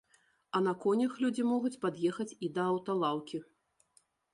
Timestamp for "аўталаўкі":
2.75-3.47